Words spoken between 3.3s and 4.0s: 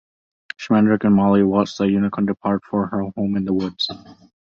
in the woods.